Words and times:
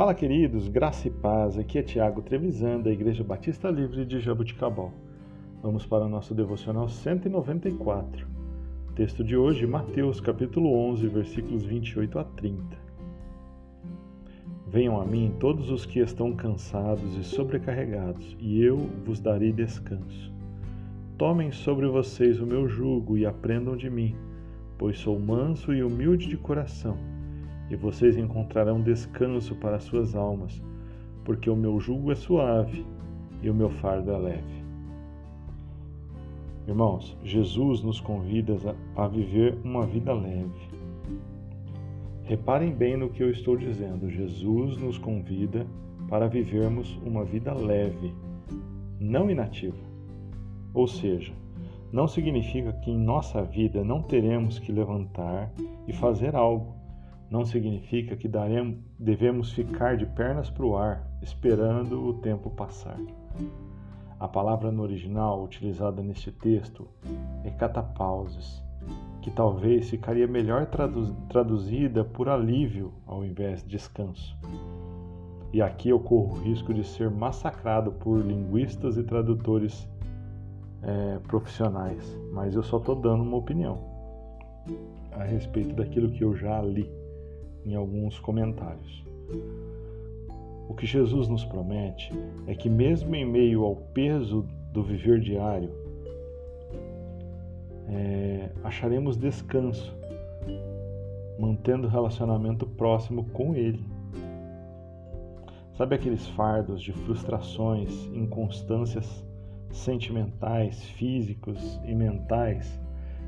Fala, 0.00 0.14
queridos, 0.14 0.66
graça 0.66 1.08
e 1.08 1.10
paz. 1.10 1.58
Aqui 1.58 1.76
é 1.76 1.82
Tiago 1.82 2.22
Trevisan, 2.22 2.80
da 2.80 2.90
Igreja 2.90 3.22
Batista 3.22 3.68
Livre 3.68 4.06
de 4.06 4.18
Jabuticabal. 4.18 4.90
Vamos 5.62 5.84
para 5.84 6.06
o 6.06 6.08
nosso 6.08 6.34
devocional 6.34 6.88
194. 6.88 8.26
Texto 8.94 9.22
de 9.22 9.36
hoje, 9.36 9.66
Mateus, 9.66 10.18
capítulo 10.18 10.72
11, 10.88 11.06
versículos 11.06 11.66
28 11.66 12.18
a 12.18 12.24
30. 12.24 12.78
Venham 14.68 14.98
a 14.98 15.04
mim 15.04 15.34
todos 15.38 15.70
os 15.70 15.84
que 15.84 15.98
estão 15.98 16.32
cansados 16.32 17.14
e 17.18 17.22
sobrecarregados, 17.22 18.34
e 18.40 18.64
eu 18.64 18.78
vos 19.04 19.20
darei 19.20 19.52
descanso. 19.52 20.32
Tomem 21.18 21.52
sobre 21.52 21.86
vocês 21.86 22.40
o 22.40 22.46
meu 22.46 22.66
jugo 22.66 23.18
e 23.18 23.26
aprendam 23.26 23.76
de 23.76 23.90
mim, 23.90 24.16
pois 24.78 24.98
sou 24.98 25.20
manso 25.20 25.74
e 25.74 25.82
humilde 25.82 26.26
de 26.26 26.38
coração 26.38 26.96
e 27.70 27.76
vocês 27.76 28.16
encontrarão 28.16 28.82
descanso 28.82 29.54
para 29.54 29.78
suas 29.78 30.14
almas, 30.16 30.60
porque 31.24 31.48
o 31.48 31.56
meu 31.56 31.78
jugo 31.78 32.10
é 32.10 32.16
suave 32.16 32.84
e 33.40 33.48
o 33.48 33.54
meu 33.54 33.70
fardo 33.70 34.10
é 34.10 34.18
leve. 34.18 34.60
Irmãos, 36.66 37.16
Jesus 37.24 37.82
nos 37.82 38.00
convida 38.00 38.56
a 38.96 39.06
viver 39.06 39.56
uma 39.64 39.86
vida 39.86 40.12
leve. 40.12 40.68
Reparem 42.24 42.72
bem 42.72 42.96
no 42.96 43.08
que 43.08 43.22
eu 43.22 43.30
estou 43.30 43.56
dizendo. 43.56 44.10
Jesus 44.10 44.76
nos 44.76 44.98
convida 44.98 45.66
para 46.08 46.28
vivermos 46.28 46.96
uma 47.04 47.24
vida 47.24 47.52
leve, 47.54 48.14
não 49.00 49.30
inativa. 49.30 49.76
Ou 50.72 50.86
seja, 50.86 51.32
não 51.92 52.06
significa 52.06 52.72
que 52.72 52.90
em 52.90 52.98
nossa 52.98 53.42
vida 53.42 53.82
não 53.82 54.02
teremos 54.02 54.58
que 54.58 54.70
levantar 54.70 55.52
e 55.88 55.92
fazer 55.92 56.36
algo 56.36 56.79
não 57.30 57.44
significa 57.44 58.16
que 58.16 58.26
daremos, 58.26 58.78
devemos 58.98 59.52
ficar 59.52 59.96
de 59.96 60.04
pernas 60.04 60.50
para 60.50 60.66
o 60.66 60.76
ar, 60.76 61.08
esperando 61.22 62.04
o 62.04 62.14
tempo 62.14 62.50
passar. 62.50 62.98
A 64.18 64.26
palavra 64.26 64.72
no 64.72 64.82
original 64.82 65.42
utilizada 65.42 66.02
neste 66.02 66.32
texto 66.32 66.88
é 67.44 67.50
catapauses, 67.50 68.60
que 69.22 69.30
talvez 69.30 69.88
ficaria 69.88 70.26
melhor 70.26 70.68
traduzida 71.28 72.04
por 72.04 72.28
alívio 72.28 72.92
ao 73.06 73.24
invés 73.24 73.62
de 73.62 73.68
descanso. 73.68 74.36
E 75.52 75.62
aqui 75.62 75.88
eu 75.88 76.00
corro 76.00 76.36
o 76.36 76.40
risco 76.40 76.74
de 76.74 76.84
ser 76.84 77.10
massacrado 77.10 77.92
por 77.92 78.18
linguistas 78.18 78.96
e 78.96 79.04
tradutores 79.04 79.88
é, 80.82 81.18
profissionais, 81.20 82.18
mas 82.32 82.54
eu 82.54 82.62
só 82.62 82.78
estou 82.78 82.96
dando 82.96 83.22
uma 83.22 83.36
opinião 83.36 83.88
a 85.12 85.24
respeito 85.24 85.74
daquilo 85.74 86.10
que 86.10 86.22
eu 86.22 86.34
já 86.36 86.60
li 86.62 86.99
em 87.70 87.76
alguns 87.76 88.18
comentários. 88.18 89.04
O 90.68 90.74
que 90.74 90.86
Jesus 90.86 91.28
nos 91.28 91.44
promete 91.44 92.12
é 92.46 92.54
que, 92.54 92.68
mesmo 92.68 93.14
em 93.14 93.24
meio 93.24 93.64
ao 93.64 93.76
peso 93.76 94.46
do 94.72 94.82
viver 94.82 95.20
diário, 95.20 95.70
é, 97.88 98.50
acharemos 98.64 99.16
descanso, 99.16 99.94
mantendo 101.38 101.88
relacionamento 101.88 102.66
próximo 102.66 103.24
com 103.30 103.54
Ele. 103.54 103.84
Sabe 105.74 105.94
aqueles 105.94 106.26
fardos 106.28 106.82
de 106.82 106.92
frustrações, 106.92 107.90
inconstâncias 108.12 109.24
sentimentais, 109.70 110.84
físicos 110.84 111.80
e 111.84 111.94
mentais? 111.94 112.80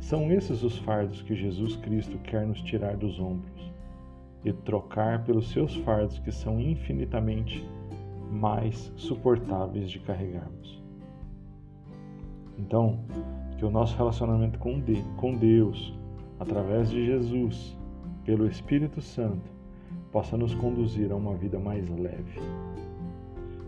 São 0.00 0.30
esses 0.32 0.62
os 0.62 0.78
fardos 0.78 1.22
que 1.22 1.34
Jesus 1.34 1.76
Cristo 1.76 2.18
quer 2.18 2.46
nos 2.46 2.62
tirar 2.62 2.96
dos 2.96 3.18
ombros 3.20 3.77
e 4.44 4.52
trocar 4.52 5.24
pelos 5.24 5.50
seus 5.50 5.74
fardos 5.76 6.18
que 6.18 6.30
são 6.30 6.60
infinitamente 6.60 7.68
mais 8.30 8.92
suportáveis 8.96 9.90
de 9.90 9.98
carregarmos. 9.98 10.82
Então, 12.58 13.00
que 13.56 13.64
o 13.64 13.70
nosso 13.70 13.96
relacionamento 13.96 14.58
com 14.58 15.34
Deus, 15.34 15.94
através 16.38 16.90
de 16.90 17.04
Jesus, 17.04 17.76
pelo 18.24 18.46
Espírito 18.46 19.00
Santo, 19.00 19.50
possa 20.12 20.36
nos 20.36 20.54
conduzir 20.54 21.10
a 21.12 21.16
uma 21.16 21.34
vida 21.34 21.58
mais 21.58 21.88
leve. 21.88 22.40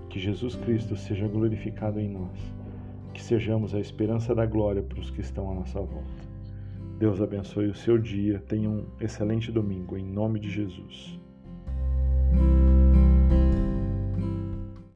Que 0.08 0.18
Jesus 0.18 0.54
Cristo 0.56 0.96
seja 0.96 1.28
glorificado 1.28 2.00
em 2.00 2.08
nós, 2.08 2.38
que 3.12 3.22
sejamos 3.22 3.74
a 3.74 3.80
esperança 3.80 4.34
da 4.34 4.44
glória 4.44 4.82
para 4.82 5.00
os 5.00 5.10
que 5.10 5.20
estão 5.20 5.50
à 5.50 5.54
nossa 5.54 5.80
volta. 5.80 6.30
Deus 7.00 7.18
abençoe 7.22 7.70
o 7.70 7.74
seu 7.74 7.96
dia. 7.96 8.40
Tenha 8.46 8.68
um 8.68 8.86
excelente 9.00 9.50
domingo, 9.50 9.96
em 9.96 10.04
nome 10.04 10.38
de 10.38 10.50
Jesus. 10.50 11.18